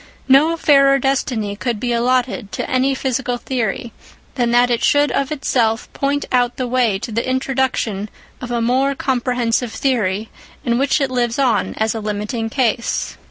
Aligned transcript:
No 0.27 0.57
fairer 0.57 0.97
destiny 0.97 1.55
could 1.55 1.79
be 1.79 1.93
allotted 1.93 2.51
to 2.53 2.67
any 2.67 2.95
physical 2.95 3.37
theory, 3.37 3.93
than 4.33 4.49
that 4.49 4.71
it 4.71 4.83
should 4.83 5.11
of 5.11 5.31
itself 5.31 5.93
point 5.93 6.25
out 6.31 6.57
the 6.57 6.65
way 6.65 6.97
to 6.97 7.11
the 7.11 7.29
introduction 7.29 8.09
of 8.41 8.49
a 8.49 8.61
more 8.61 8.95
comprehensive 8.95 9.71
theory, 9.71 10.31
in 10.65 10.79
which 10.79 10.99
it 11.01 11.11
lives 11.11 11.37
on 11.37 11.75
as 11.75 11.93
a 11.93 11.99
limiting 11.99 12.49
case. 12.49 13.15